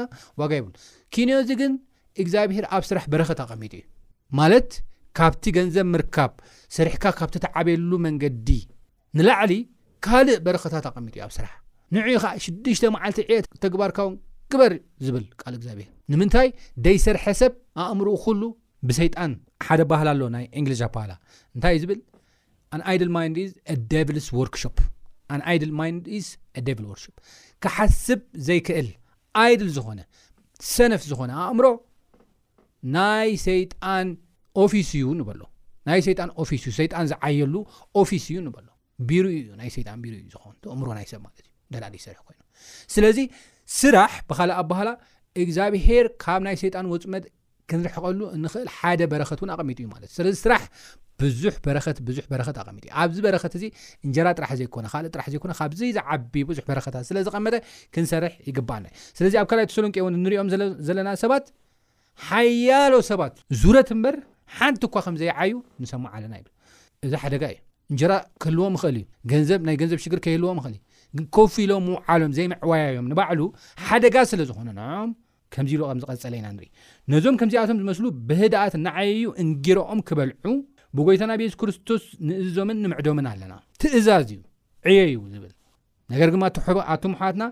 ና 0.00 0.72
ዚ 1.50 1.56
ግን 1.60 1.72
ግዚኣብር 2.26 2.64
ኣብ 2.74 2.84
ስራሕ 2.88 3.04
በረኸት 3.12 3.38
ኣቐሚጡ 3.44 3.72
እዩ 3.78 3.82
ማለት 4.38 4.70
ካብቲ 5.18 5.42
ገንዘብ 5.56 5.86
ምርካብ 5.92 6.32
ስሪሕካ 6.76 7.04
ካብቲ 7.18 7.36
ተዓበየሉ 7.44 7.90
መንገዲ 8.06 8.48
ንላዕሊ 9.18 9.52
ካልእ 10.06 10.36
በረከታት 10.46 10.84
ኣቐሚጡ 10.90 11.14
እዩ 11.18 11.22
ኣብ 11.26 11.32
ስራሕ 11.36 11.52
ንዕይ 11.94 12.16
ከዓ 12.22 12.30
6ድሽ 12.44 12.78
መዓልቲ 12.96 13.18
ዕት 13.36 13.46
ተግባርካ 13.64 13.98
ውን 14.08 14.14
ግበር 14.52 14.72
ዝብል 15.06 15.24
ካልእ 15.40 15.58
እግዚኣብሔር 15.60 15.88
ንምንታይ 16.12 16.48
ደይ 16.84 16.96
ሰርሐሰብ 17.06 17.52
ኣእምሮ 17.86 18.08
ኩሉ 18.24 18.42
ብሰይጣን 18.88 19.32
ሓደ 19.66 19.80
ባህል 19.90 20.08
ኣሎ 20.12 20.22
ናይ 20.36 20.44
እንግሊ 20.60 20.72
ኣፓላ 20.88 21.12
እንታይ 21.56 21.74
እዩ 21.78 21.82
ዝብል 21.86 22.00
i 22.92 22.96
ማ 23.18 23.20
ደv 23.92 24.08
ዎርክፕ 24.40 24.76
i 25.36 25.58
ማ 25.80 25.84
a 26.16 26.72
v 26.78 26.80
ዎር 26.90 27.02
ክሓስብ 27.64 28.20
ዘይክእል 28.46 28.88
ኣይድል 29.42 29.70
ዝኾነ 29.76 30.00
ሰነፍ 30.74 31.02
ዝኾነ 31.10 31.30
ኣእምሮ 31.44 31.66
ናይ 32.96 33.30
ሰይጣን 33.48 34.08
ኦፊስ 34.62 34.90
እዩ 34.98 35.02
እውን 35.08 35.18
ይበሎ 35.22 35.40
ናይ 35.90 36.00
ይጣን 36.12 36.30
ፊእዩ 36.48 36.64
ጣን 36.92 37.04
ዝዓየሉ 37.12 37.54
ፊስ 38.10 38.24
እዩ 38.32 38.38
በሎ 38.56 38.66
ሩዩናይ 39.26 39.68
ጣ 39.88 39.90
ዩዝይሰብይስለዚ 41.74 43.18
ስራሕ 43.80 44.12
ብካእ 44.28 44.50
ኣባህላ 44.62 44.88
እግዚኣብሄር 45.42 46.04
ካብ 46.22 46.40
ናይ 46.46 46.56
ሰይጣን 46.62 46.86
ወፅመጥ 46.92 47.22
ክንርሕቀሉ 47.70 48.20
ንክእል 48.44 48.68
ሓደ 48.78 49.00
በረትን 49.12 49.48
ኣቐሚዩማእዩዚራብዙ 49.54 50.44
ረሚብዚ 51.70 52.24
በረት 53.26 53.52
እጀራ 54.06 54.26
ጥራ 54.38 54.44
ዚ 54.60 54.62
ዝ 55.80 55.82
ዙዝርይዚ 55.82 57.26
ኣብ 59.44 59.50
ተንሪኦም 60.16 60.50
ዘለና 60.88 61.08
ሰባትሓያሰባት 61.22 63.34
ሓንቲ 64.58 64.82
እኳ 64.88 64.94
ከምዘይዓዩ 65.06 65.52
ንሰሙዕ 65.82 66.10
ኣለና 66.16 66.34
ይብ 66.40 66.48
እዚ 67.06 67.12
ሓደጋ 67.22 67.42
እዩ 67.52 67.58
እንጀራ 67.92 68.12
ክህልዎም 68.42 68.74
ክእል 68.82 68.96
እዩ 69.00 69.04
ገንዘብ 69.32 69.60
ናይ 69.68 69.76
ገንዘብ 69.80 69.98
ሽግር 70.04 70.20
ከይህልዎም 70.24 70.58
ክእልዩ 70.64 70.78
ግ 71.16 71.20
ከውፍኢሎም 71.36 71.86
ውዓሎም 71.94 72.32
ዘይምዕዋያዮም 72.38 73.06
ንባዕሉ 73.12 73.40
ሓደጋ 73.86 74.16
ስለ 74.30 74.40
ዝኮነኖም 74.50 75.10
ከምዚ 75.54 75.72
ሉ 75.80 75.84
ምዝቀፀለ 75.98 76.34
ኢና 76.40 76.48
ንኢ 76.56 76.66
ነዞም 77.12 77.36
ከምዚኣቶም 77.40 77.78
ዝመስሉ 77.82 78.04
ብህደኣት 78.28 78.74
ንዓየዩ 78.84 79.24
እንጊሮኦም 79.44 80.00
ክበልዑ 80.08 80.46
ብጎይታና 80.96 81.32
ብየሱስ 81.40 81.56
ክርስቶስ 81.60 82.04
ንእዞምን 82.28 82.78
ንምዕዶምን 82.84 83.26
ኣለና 83.32 83.54
ትእዛዝ 83.82 84.24
እዩ 84.34 84.40
ዕየ 84.90 85.00
ይ 85.12 85.16
ዝብል 85.34 85.52
ነገር 86.12 86.28
ግማ 86.34 86.44
ሑኣትምሓትና 86.76 87.44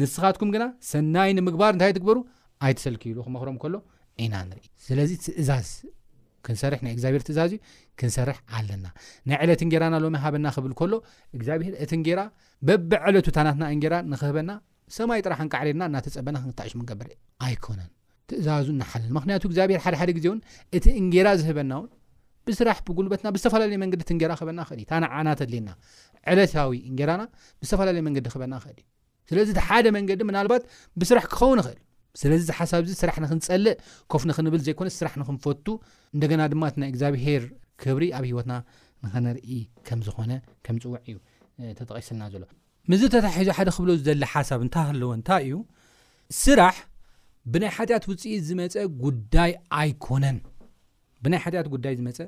ንስኻትኩም 0.00 0.50
ግና 0.54 0.64
ሰናይ 0.90 1.30
ንምግባር 1.38 1.72
እንታይ 1.76 1.92
ትግበሩ 1.96 2.18
ኣይተሰልኪሉ 2.66 3.16
ክመክሮም 3.28 3.58
ከሎ 3.64 3.74
ኢና 4.24 4.34
ንኢ 4.50 4.62
ስለዚ 4.86 5.10
ትእዛዝ 5.24 5.68
ክንሰር 6.46 6.72
ናይ 6.84 6.92
እግዚኣብሄር 6.96 7.22
ትእዛዝ 7.28 7.52
ክንሰርሕ 8.00 8.38
ኣለና 8.56 8.86
ናይ 9.28 9.36
ዕለት 9.44 9.60
እንጌራና 9.66 9.96
ሎሚ 10.04 10.16
ሃበና 10.24 10.46
ክብል 10.56 10.72
ከሎ 10.80 10.92
እግዚኣብሄር 11.36 11.74
እቲ 11.84 11.92
ንጌራ 12.00 12.20
በበዕለቱ 12.68 13.26
ታናትና 13.36 13.64
እንጌራ 13.74 13.94
ንክህበና 14.12 14.50
ሰማይ 14.96 15.20
ጥራ 15.26 15.32
ክንከዓሪና 15.40 15.82
እናተፀበና 15.90 16.36
ክትዕሽገብር 16.42 17.08
ኣይኮነን 17.46 17.90
ትእዛዙ 18.30 18.66
ናሓለል 18.80 19.10
ምክንያቱ 19.18 19.42
እግዚኣብሄር 19.50 19.80
ሓደሓደ 19.86 20.10
ግዜ 20.18 20.26
ውን 20.32 20.40
እቲ 20.76 20.84
እንጌራ 21.02 21.28
ዝህበና 21.40 21.72
ውን 21.80 21.90
ብስራሕ 22.48 22.78
ብጉልበትና 22.88 23.28
ብዝተፈላለዩ 23.36 23.76
መንገዲ 23.82 24.02
ትጌራ 24.10 24.32
ክህበና 24.40 24.60
ክእልዩ 24.68 24.84
ታነዓና 24.92 25.28
ተድልና 25.40 25.70
ዕለታዊ 26.32 26.76
እንጌራና 26.90 27.22
ብዝተፈላለዩ 27.62 28.02
መንገዲ 28.08 28.24
ክህበና 28.34 28.54
ክእል 28.64 28.76
እዩ 28.82 28.86
ስለዚ 29.30 29.48
ቲ 29.58 29.62
ሓደ 29.68 29.86
መንገዲ 29.96 30.20
ናልባት 30.38 30.64
ብስራሕ 31.02 31.24
ክኸውን 31.32 31.60
ይኽእል 31.62 31.78
ስለዚ 32.20 32.40
ዚ 32.48 32.50
ሓሳብ 32.58 32.82
ዚ 32.88 32.90
ስራሕ 33.00 33.16
ንክንፀልእ 33.24 33.74
ኮፍ 34.12 34.22
ንክንብል 34.30 34.60
ዘይኮነ 34.66 34.88
ስራሕ 34.98 35.14
ንክንፈቱ 35.22 35.66
እንደገና 36.14 36.40
ድማ 36.52 36.62
እቲ 36.70 36.76
ናይ 36.82 36.88
እግዚኣብሄር 36.92 37.42
ክብሪ 37.82 38.02
ኣብ 38.18 38.24
ሂወትና 38.30 38.52
ንኸነርኢ 39.04 39.48
ከምዝኾነ 39.88 40.30
ም 40.74 40.76
ፅውዕ 40.84 41.00
እዩ 41.10 41.16
ተጠቀስልና 41.78 42.22
ዘሎ 42.34 42.42
ምዝ 42.90 43.02
ተታሒዞ 43.14 43.48
ሓደ 43.58 43.68
ክብሎ 43.76 43.90
ዘለ 44.06 44.22
ሓሳብ 44.32 44.60
እንታሃለዎ 44.66 45.10
እንታይ 45.18 45.42
እዩ 45.48 45.54
ስራሕ 46.42 46.76
ብናይ 47.52 47.70
ሓጢኣት 47.76 48.04
ውፅኢት 48.10 48.42
ዝመ 48.48 48.58
ኣነብናይ 49.78 51.40
ሓጢኣት 51.44 51.66
ጉዳይ 51.74 51.92
ዝመፀ 51.98 52.18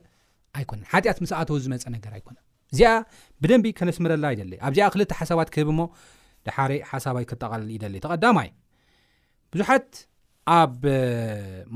ኣይኮነን 0.58 0.86
ሓጢኣት 0.92 1.18
ምስኣተዉ 1.24 1.56
ዝመፀ 1.64 1.84
ነገር 1.96 2.10
ኣይኮነን 2.18 2.44
እዚኣ 2.72 2.90
ብደንቢ 3.42 3.64
ከነስምረላ 3.78 4.24
ይደ 4.34 4.40
ኣብዚኣ 4.68 4.86
ክልተ 4.94 5.12
ሓሳባት 5.20 5.48
ክህብ 5.54 5.68
ሞ 5.78 5.80
ድሓር 6.46 6.70
ሓሳባይ 6.92 7.24
ክጠቓልል 7.30 7.68
ይደ 7.76 7.84
ተቐዳማይ 8.06 8.48
ብዙሓት 9.54 9.90
ኣብ 10.58 10.74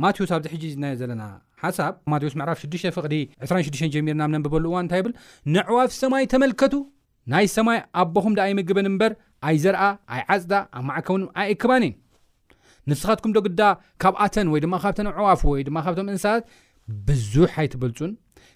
ማቴዎስ 0.03 0.31
ኣብዚ 0.37 0.47
ሕጂ 0.55 0.63
ዝናዮ 0.75 0.95
ዘለና 1.01 1.23
ሓሳብ 1.63 1.95
ማቴዎስ 2.13 2.35
መዕራፍ 2.41 2.59
6ሽ 2.67 2.83
ፍቕዲ 2.97 3.15
26 3.45 3.85
ጀሚርና 3.95 4.23
ብ 4.29 4.33
ነንብበሉ 4.35 4.65
እዋን 4.71 4.83
እንታይ 4.85 5.01
ይብል 5.03 5.13
ንዕዋፍ 5.57 5.91
ሰማይ 6.01 6.25
ተመልከቱ 6.33 6.75
ናይ 7.33 7.47
ሰማይ 7.57 7.79
ኣቦኹም 8.03 8.35
ዳ 8.39 8.41
ኣይምግበን 8.47 8.89
እምበር 8.91 9.13
ኣይ 9.49 9.57
ዘርአ 9.65 9.81
ኣይዓፅዳ 10.15 10.53
ኣብ 10.79 10.85
ማዕከውን 10.89 11.25
ኣይእክባን 11.43 11.85
ኢን 11.89 11.95
ንስኻትኩም 12.91 13.33
ዶ 13.37 13.41
ግዳ 13.47 13.63
ካብኣተን 14.05 14.49
ወይ 14.53 14.61
ድማ 14.65 14.75
ካብተን 14.85 15.09
ኣዕዋፉ 15.15 15.43
ወይ 15.53 15.63
ድማ 15.69 15.79
ካብቶም 15.87 16.09
እንስሳታት 16.15 16.45
ብዙሕ 17.09 17.53
ኣይትበልፁን 17.63 18.13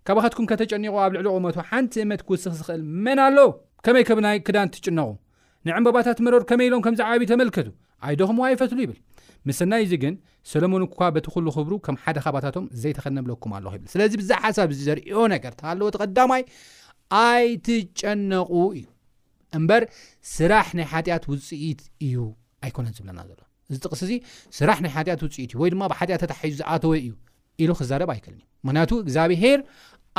ካብካትኩም 0.09 0.47
ከተጨኒቑ 0.53 0.95
ኣብ 1.05 1.13
ልዕሊ 1.17 1.29
ቁመቶ 1.37 1.57
ሓንቲ 1.71 1.95
እመት 2.07 2.21
ክውስኽ 2.29 2.53
ዝኽእል 2.61 2.83
መን 3.05 3.21
ኣሎ 3.29 3.39
ከመይ 3.87 4.05
ከብናይ 4.11 4.39
ክዳን 4.49 4.71
ትጭነቑ 4.77 5.09
ንዕምበባታት 5.69 6.19
መረር 6.27 6.43
ከመይ 6.53 6.67
ኢሎም 6.69 6.83
ከምዝዓባብ 6.87 7.23
ተመልከቱ 7.33 7.69
ኣይደኹም 8.09 8.39
ዋ 8.43 8.49
ይፈትሉ 8.55 8.79
ይብል 8.85 8.99
ምስስናይ 9.49 9.83
እዚ 9.87 9.93
ግን 10.03 10.15
ሰለሞን 10.53 10.83
እኳ 10.87 10.99
በቲ 11.15 11.27
ኩሉ 11.35 11.47
ክብሩ 11.57 11.73
ከም 11.87 11.97
ሓደ 12.05 12.19
ኻባታቶም 12.25 12.65
ዘይተኸነብለኩም 12.83 13.53
ኣለኹ 13.59 13.73
ይብል 13.79 13.89
ስለዚ 13.95 14.13
ብዛሓሳብ 14.21 14.71
ዚ 14.77 14.81
ዘርዮ 14.89 15.21
ነገር 15.35 15.53
ተሃለዎ 15.61 15.89
ተቀዳማይ 15.97 16.43
ኣይትጨነቁ 17.25 18.51
እዩ 18.79 18.87
እምበር 19.59 19.83
ስራሕ 20.37 20.69
ናይ 20.79 20.87
ሓጢኣት 20.93 21.25
ውፅኢት 21.33 21.81
እዩ 22.07 22.17
ኣይኮነን 22.67 22.95
ዝብለና 22.99 23.21
ዘሎ 23.31 23.41
እዚ 23.71 23.77
ጥቕስ 23.87 24.01
እዚ 24.07 24.13
ስራሕ 24.59 24.79
ናይ 24.85 24.93
ሓጢት 24.97 25.21
ውፅኢት 25.27 25.51
እዩ 25.55 25.59
ወይ 25.63 25.71
ድማ 25.75 25.83
ብሓጢኣት 25.93 26.23
ተታሒዙ 26.25 26.55
ዝኣተወ 26.61 26.93
እዩ 27.05 27.13
ኢሉ 27.65 27.71
ክዛረብ 27.81 28.11
ኣይክልኒ 28.15 28.41
እዩ 28.45 28.51
ምክንያቱ 28.67 28.91
እግዚኣብሄር 29.05 29.61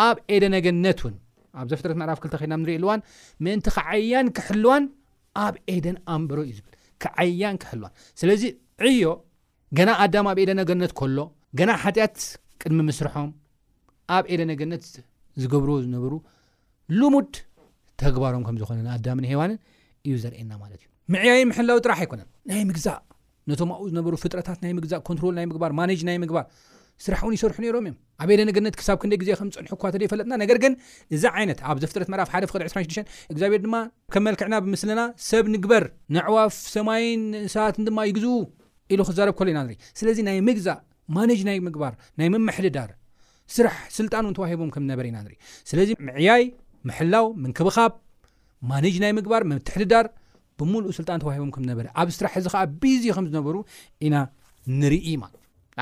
ኣብ 0.08 0.18
ኤደን 0.36 0.56
ገነት 0.66 1.00
ውን 1.06 1.16
ኣብ 1.60 1.68
ዘፈትረት 1.72 1.98
ምዕራፍ 2.02 2.20
ክልተ 2.24 2.36
ኸልና 2.42 2.56
ንሪኢ 2.64 2.78
ልዋን 2.86 3.00
ምእንቲ 3.46 3.68
ከዓያን 3.78 4.28
ክሕልዋን 4.40 4.84
ኣብ 5.46 5.56
ኤደን 5.76 5.98
ኣንበሮ 6.16 6.38
እዩ 6.48 6.52
ዝብለ 6.58 6.74
እዩ 6.74 6.77
ክዓያን 7.04 7.58
ክሕልዋን 7.64 7.94
ስለዚ 8.20 8.44
ዕዮ 8.90 9.06
ገና 9.78 9.90
ኣዳም 10.04 10.28
ኣብ 10.32 10.38
ኤደ 10.44 10.52
ነገነት 10.62 10.92
ከሎ 11.00 11.20
ገና 11.60 11.72
ሓጢኣት 11.84 12.18
ቅድሚ 12.62 12.80
ምስርሖም 12.90 13.30
ኣብ 14.16 14.26
ኤደነገነት 14.34 14.84
ዝገብርዎ 15.42 15.76
ዝነበሩ 15.86 16.14
ልሙድ 17.00 17.34
ተግባሮም 18.04 18.44
ከም 18.48 18.56
ዝኮነ 18.62 18.80
ንኣዳምን 18.88 19.26
ሃዋንን 19.32 19.58
እዩ 20.08 20.14
ዘርኤየና 20.24 20.52
ማለት 20.64 20.80
እዩ 20.84 20.88
ምዕያይን 21.14 21.48
ምሕላዊ 21.52 21.78
ጥራሕ 21.86 22.00
ኣይኮነን 22.04 22.28
ናይ 22.50 22.62
ምግዛእ 22.70 23.00
ነቶም 23.50 23.70
ኣብኡ 23.76 23.86
ዝነበሩ 23.92 24.14
ፍጥረታት 24.24 24.58
ናይ 24.64 24.72
ምግዛእ 24.78 25.02
ኮንትሮል 25.10 25.34
ናይ 25.38 25.46
ምግባር 25.50 25.72
ማነጅ 25.80 26.02
ናይ 26.08 26.18
ምግባር 26.24 26.46
ስራሕ 27.06 27.20
እውን 27.26 27.34
ይሰርሑ 27.38 27.58
ሮም 27.76 27.86
እዮም 27.90 27.98
ኣብ 28.24 28.30
ለ 28.40 28.44
ነገነት 28.50 28.76
ክሳብ 28.80 28.98
ክደ 29.02 29.14
ግዜ 29.22 29.30
ከምዝፀንሑ 29.40 29.72
እኳ 29.78 29.84
ደይፈለጥና 30.02 30.34
ነገ 30.44 30.52
ግን 30.64 30.74
እዛ 31.16 31.24
ይነት 31.44 31.60
ኣብ 31.70 31.78
ዘፍጥረት 31.84 32.08
ፍ 32.30 32.32
ሓደ 32.36 32.44
26 32.54 33.12
ግዚብሔር 33.36 33.62
ድማ 33.66 33.76
መልክዕና 34.28 34.56
ብምስና 34.66 35.02
ሰብ 35.30 35.46
ንግበር 35.56 35.84
ንዕዋፍ 36.18 36.56
ሰማይን 36.76 37.24
ንሳትን 37.46 37.88
ማ 37.98 38.06
ይግዝ 38.10 38.26
ሉ 39.00 39.02
ክረብ 39.10 39.34
ሎ 39.48 39.48
ኢና 39.54 39.60
ኢ 39.76 39.78
ስለዚ 40.00 40.18
ናይ 40.28 40.38
ምግዛ 40.48 40.68
ማጅ 41.18 41.42
ናይ 41.50 41.58
ምግባር 41.68 41.94
ናይ 42.20 42.30
መድዳር 42.48 42.90
ስራሕ 43.56 43.76
ስጣን 43.98 44.26
እን 44.30 44.34
ተሂቦም 44.38 44.70
ምዝነበ 44.76 45.00
ኢናኢ 45.10 45.36
ስለዚ 45.70 45.90
ዕያይ 46.22 46.44
ምላው 46.90 47.28
ምክብኻብ 47.44 47.92
ማጅ 48.72 48.96
ናይ 49.04 49.12
ምግባር 49.20 49.44
መትሕድዳር 49.52 50.08
ብሙእ 50.60 50.86
ስጣ 50.98 51.10
ሂቦም 51.36 51.50
ዝበ 51.70 51.82
ኣብ 52.02 52.10
ስራሕ 52.18 52.34
እዚ 52.42 52.48
ብዙ 52.84 53.04
ከምዝነበሩ 53.18 53.56
ኢና 54.08 54.16
ንርኢ 54.80 55.08
ማ 55.22 55.26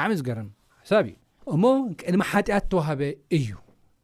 ዓ 0.04 0.06
ዝገር 0.20 0.40
ሕብእዩ 0.94 1.14
እሞ 1.54 1.64
ዕድማ 2.10 2.22
ሓጢኣት 2.32 2.64
እተዋህበ 2.68 3.02
እዩ 3.38 3.50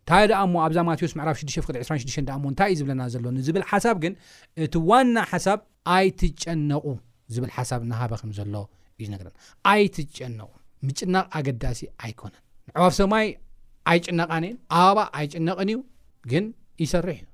እንታይ 0.01 0.23
ደኣ 0.29 0.39
እሞ 0.47 0.53
ኣብዛ 0.65 0.77
ማቴዎስ 0.87 1.13
መዕራፍ 1.19 1.35
626 1.41 2.31
እሞ 2.37 2.43
እንታይ 2.51 2.67
እዩ 2.71 2.75
ዝብለና 2.79 3.01
ዘሎ 3.13 3.25
ዝብል 3.47 3.63
ሓሳብ 3.71 3.95
ግን 4.03 4.13
እቲ 4.65 4.73
ዋና 4.89 5.15
ሓሳብ 5.31 5.59
ኣይትጨነቁ 5.95 6.85
ዝብል 7.35 7.51
ሓሳብ 7.57 7.81
ናሃበኸም 7.91 8.31
ዘሎ 8.39 8.55
እዩነና 8.99 9.27
ኣይትጨነቁ 9.71 10.51
ምጭናቕ 10.87 11.25
ኣገዳሲ 11.39 11.79
ኣይኮነን 12.03 12.41
ንዕዋብ 12.71 12.91
ሰማይ 12.99 13.27
ኣይጭነቃኒ 13.91 14.45
እን 14.53 14.57
ኣባ 14.83 14.97
ኣይጭነቕን 15.19 15.69
እዩ 15.73 15.79
ግን 16.31 16.45
ይሰርሕ 16.83 17.19
እዩ 17.23 17.29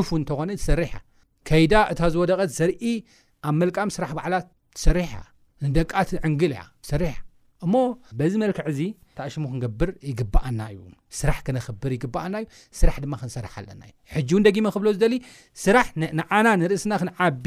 ዑፉ 0.00 0.08
እንተኾነ 0.20 0.50
ዝሰርሕ 0.60 0.90
እያ 0.94 1.00
ከይዳ 1.48 1.72
እታ 1.92 2.00
ዝወደቐት 2.14 2.50
ዘርኢ 2.58 2.84
ኣብ 3.48 3.54
መልቃሚ 3.60 3.88
ስራሕ 3.96 4.10
በዓላት 4.18 4.46
ትሰርሕ 4.76 5.08
ያ 5.18 5.22
ንደቃት 5.68 6.10
ዕንግል 6.28 6.52
እያ 6.56 6.62
ዝሰርሕያ 6.86 7.16
እሞ 7.64 7.74
በዚ 8.18 8.32
መልክዕ 8.42 8.68
ዚ 8.78 8.82
ታዕሽሙ 9.18 9.44
ክንገብር 9.50 9.90
ይግበኣና 10.10 10.60
እዩ 10.72 10.78
ስራሕ 11.18 11.38
ክነክብር 11.46 11.90
ይግኣናእዩ 11.96 12.44
ስራሕ 12.78 12.96
ድማ 13.04 13.14
ክንሰርሓ 13.20 13.52
ኣለናእዩ 13.62 13.92
ውን 14.36 14.44
ደጊመ 14.46 14.66
ክብሎ 14.74 14.88
ዝ 14.96 15.02
ስራሕ 15.64 15.88
ንና 16.02 16.22
ንእስና 16.60 16.92
ክንዓቢ 17.02 17.44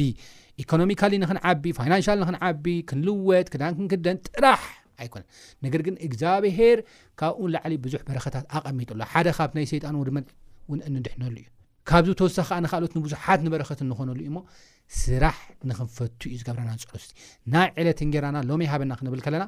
ኮኖሚካ 0.71 1.01
ክንዓ 1.13 1.97
ናን 1.97 2.01
ክዓ 2.39 2.51
ክንልወት 2.91 3.47
ክዳንክንክደን 3.55 4.19
ጥራሕ 4.29 4.63
ኣይኮነን 5.03 5.27
ነገርግ 5.65 5.87
ግዚብሄር 6.11 6.79
ካብኡን 7.21 7.49
ላዕሊ 7.55 7.73
ብዙሕ 7.85 8.01
በረታት 8.09 8.45
ኣቐሚጠሎ 8.59 8.99
ሓደ 9.13 9.27
ካብቲ 9.39 9.53
ናይ 9.59 9.65
ይጣን 9.79 9.95
ወድመ 10.01 10.17
እንድሕነሉ 10.91 11.35
እዩ 11.39 11.45
ካብዚ 11.89 12.11
ተወሳኪ 12.19 12.47
ከ 12.51 12.59
ንክኦት 12.65 12.93
ንብዙሓት 12.99 13.41
በረኸት 13.53 13.79
እንኾነሉ 13.87 14.17
ዩሞ 14.29 14.37
ስራሕ 15.01 15.37
ንክንፈቱ 15.69 16.21
ዩ 16.33 16.37
ዝገብርና 16.41 16.71
ፀርስ 16.91 17.07
ናይ 17.55 17.67
ዕለት 17.81 17.99
ጌና 18.13 18.37
ሎም 18.49 18.61
ይሃበና 18.65 18.93
ክብል 18.99 19.21
ከለና 19.25 19.45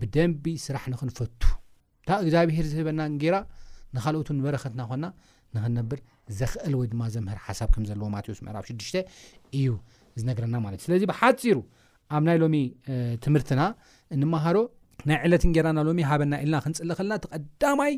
ብደንቢ 0.00 0.44
ስራሕ 0.66 0.84
ንክንፈቱ 0.92 1.42
እንታብ 2.00 2.20
እግዚኣብሄር 2.24 2.66
ዝህበና 2.72 3.00
ንጌራ 3.14 3.36
ንካልኦት 3.96 4.28
ንበረኸትና 4.38 4.80
ኾና 4.90 5.04
ንክነብር 5.56 5.98
ዘኽእል 6.38 6.74
ወይ 6.80 6.86
ድማ 6.92 7.02
ዘምህር 7.14 7.38
ሓሳብ 7.46 7.68
ከም 7.74 7.84
ዘለዎ 7.90 8.08
ማቴዎስ 8.14 8.40
ምዕራብ 8.46 8.64
6ሽ 8.70 8.92
እዩ 9.58 9.68
ዝነግረና 10.20 10.54
ማለትእዩ 10.64 10.84
ስለዚ 10.88 11.02
ብሓፂሩ 11.10 11.58
ኣብ 12.16 12.22
ናይ 12.28 12.36
ሎሚ 12.42 12.56
ትምህርትና 13.24 13.62
ንምሃሮ 14.20 14.58
ናይ 15.10 15.18
ዕለት 15.26 15.42
ንጌራና 15.50 15.80
ሎሚ 15.88 15.98
ሃበና 16.10 16.32
ኢልና 16.44 16.58
ክንፅለ 16.64 16.90
ኸለና 17.00 17.14
እተቐዳማይ 17.20 17.94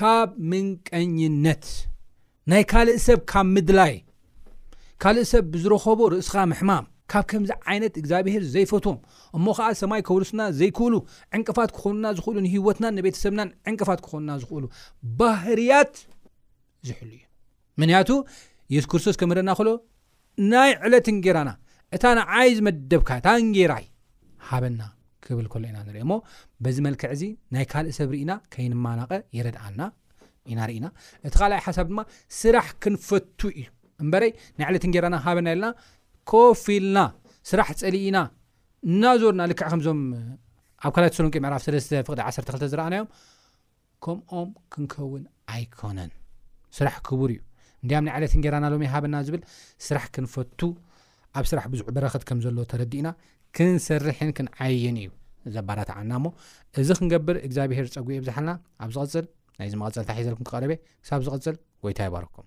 ካብ 0.00 0.30
ምንቀኝነት 0.52 1.64
ናይ 2.52 2.62
ካልእ 2.72 2.98
ሰብ 3.06 3.20
ካብ 3.32 3.48
ምድላይ 3.56 3.94
ካልእ 5.04 5.28
ሰብ 5.32 5.44
ብዝረኸቦ 5.54 6.00
ርእስኻ 6.14 6.34
ምሕማም 6.52 6.86
ካብ 7.12 7.24
ከምዚ 7.30 7.50
ዓይነት 7.70 7.94
እግዚኣብሄር 8.00 8.42
ዘይፈትዎም 8.52 8.98
እሞ 9.36 9.44
ከዓ 9.56 9.66
ሰማይ 9.80 10.00
ከብርስና 10.08 10.42
ዘይክብሉ 10.60 10.94
ዕንቅፋት 11.36 11.70
ክኾኑና 11.76 12.06
ዝኽእሉ 12.18 12.36
ንሂወትናን 12.46 12.94
ንቤተሰብናን 12.98 13.48
ዕንቅፋት 13.70 14.00
ክኾኑና 14.04 14.30
ዝኽእሉ 14.42 14.64
ባህርያት 15.18 15.92
ዝሕሉ 16.88 17.10
እዩ 17.18 17.22
ምክንያቱ 17.80 18.10
የሱስ 18.74 18.88
ክርስቶስ 18.92 19.18
ከምርአና 19.22 19.50
ክሎ 19.60 19.68
ናይ 20.52 20.72
ዕለት 20.86 21.08
ንጌራና 21.16 21.50
እታ 21.96 22.04
ንዓይ 22.20 22.50
ዝመደብካ 22.58 23.08
እታ 23.20 23.28
ንጌራይ 23.48 23.86
ሃበና 24.50 24.80
ክብል 25.26 25.46
ሎ 25.52 25.66
ኢና 25.70 25.78
ንሪሞ 25.88 26.12
በዚ 26.64 26.78
መልክዕ 26.86 27.12
ዚ 27.20 27.24
ናይ 27.56 27.64
ካልእ 27.72 27.94
ሰብ 27.98 28.08
ርኢና 28.14 28.32
ከይንማናቀ 28.52 29.10
ይረድኣልና 29.38 29.82
ኢናኢና 30.52 30.86
እቲ 31.26 31.34
ካኣይ 31.42 31.60
ሓሳብ 31.66 31.86
ድማ 31.92 32.00
ስራሕ 32.40 32.68
ክንፈቱ 32.84 33.40
እዩ 33.58 33.62
እበይ 34.04 34.30
ናይ 34.58 34.66
ዕለት 34.70 34.84
ንጌራና 34.90 35.16
ሃበና 35.26 35.48
ለና 35.58 35.64
ኮፊኢልና 36.30 36.98
ስራሕ 37.50 37.68
ፀሊእና 37.80 38.18
እናዞና 38.90 39.42
ልክዕ 39.50 39.68
ከምዞም 39.72 40.00
ኣብ 40.86 40.92
ካላ 40.94 41.04
ተሰሎቄምዕ 41.12 41.50
ኣብ 41.56 41.62
ሰለስተ 41.66 41.90
ፍቅዲ 42.08 42.18
12ተ 42.28 42.64
ዝረኣናዮም 42.72 43.08
ከምኦም 44.04 44.48
ክንከውን 44.74 45.22
ኣይኮነን 45.54 46.10
ስራሕ 46.78 46.94
ክቡር 47.08 47.30
እዩ 47.34 47.40
እንዲያም 47.84 48.04
ናይ 48.06 48.14
ዓይለትን 48.16 48.42
ጌይራናሎም 48.44 48.84
ይሃበና 48.86 49.14
ዝብል 49.26 49.42
ስራሕ 49.86 50.04
ክንፈቱ 50.16 50.60
ኣብ 51.38 51.44
ስራሕ 51.50 51.64
ብዙዕ 51.72 51.86
በረኸት 51.96 52.24
ከም 52.28 52.40
ዘሎዎ 52.46 52.64
ተረዲእና 52.72 53.08
ክንሰርሕን 53.58 54.30
ክንዓየየን 54.38 54.98
እዩ 55.02 55.10
ዘ 55.56 55.64
ባራትዓና 55.68 56.12
ሞ 56.24 56.30
እዚ 56.82 56.90
ክንገብር 57.00 57.38
እግዚኣብሄር 57.46 57.88
ፀጉኡ 57.96 58.18
ብዝሓልና 58.24 58.52
ኣብ 58.84 58.90
ዚቕፅል 58.96 59.26
ናይዚ 59.60 59.74
መቐፀልታ 59.82 60.10
ሒዘኩም 60.20 60.46
ክቐረበ 60.50 60.72
ክሳብ 61.04 61.22
ዝቕፅል 61.28 61.56
ጎይታ 61.86 62.00
ይባረኩም 62.08 62.46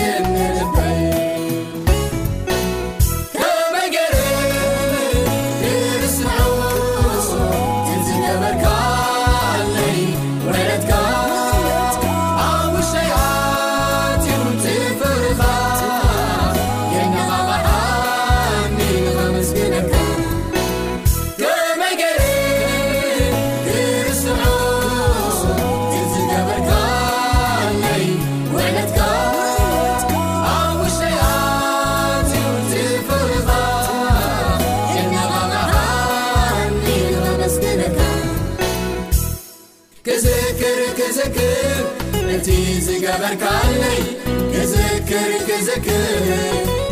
ي 0.00 0.83
بركعلي 43.12 43.96
كزكركك 44.52 45.88